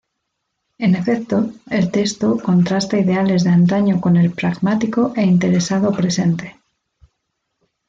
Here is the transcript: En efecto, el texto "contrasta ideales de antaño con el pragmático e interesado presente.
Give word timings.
En 0.79 0.95
efecto, 0.95 1.51
el 1.69 1.91
texto 1.91 2.39
"contrasta 2.39 2.97
ideales 2.97 3.43
de 3.43 3.51
antaño 3.51 4.01
con 4.01 4.17
el 4.17 4.31
pragmático 4.31 5.13
e 5.15 5.21
interesado 5.21 5.91
presente. 5.93 6.59